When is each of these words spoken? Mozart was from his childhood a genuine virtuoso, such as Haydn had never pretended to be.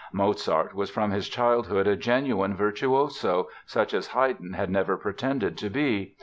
Mozart 0.11 0.73
was 0.73 0.89
from 0.89 1.11
his 1.11 1.29
childhood 1.29 1.85
a 1.85 1.95
genuine 1.95 2.55
virtuoso, 2.55 3.49
such 3.67 3.93
as 3.93 4.07
Haydn 4.07 4.53
had 4.53 4.71
never 4.71 4.97
pretended 4.97 5.59
to 5.59 5.69
be. 5.69 6.15